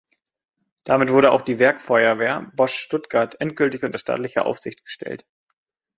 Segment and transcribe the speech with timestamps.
[0.83, 5.27] Damit wurde auch die Werkfeuerwehr Bosch Stuttgart endgültig unter staatliche Aufsicht gestellt.